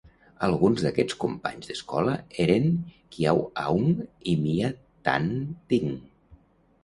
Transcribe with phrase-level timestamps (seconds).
[0.45, 2.15] Alguns d'aquests companys d'escola
[2.45, 2.65] eren
[3.17, 3.93] Kyaw Aung
[4.31, 4.71] i Mya
[5.09, 5.29] Than
[5.75, 5.93] Tint.